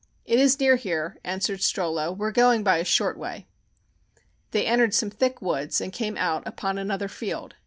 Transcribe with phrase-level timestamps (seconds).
[0.25, 2.17] "It is near here," answered Strollo.
[2.17, 3.45] "We are going by a short way."
[4.49, 7.53] They entered some thick woods and came out upon another field.